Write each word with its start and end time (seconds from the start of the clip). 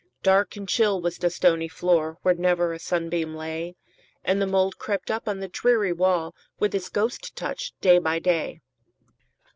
Dark 0.23 0.55
and 0.55 0.67
chill 0.67 0.99
was 0.99 1.19
the 1.19 1.29
stony 1.29 1.67
floor, 1.67 2.17
Where 2.23 2.33
never 2.33 2.73
a 2.73 2.79
sunbeam 2.79 3.35
lay, 3.35 3.75
And 4.23 4.41
the 4.41 4.47
mould 4.47 4.79
crept 4.79 5.11
up 5.11 5.27
on 5.27 5.41
the 5.41 5.47
dreary 5.47 5.93
wall, 5.93 6.33
With 6.57 6.73
its 6.73 6.89
ghost 6.89 7.35
touch, 7.35 7.73
day 7.81 7.99
by 7.99 8.17
day. 8.17 8.61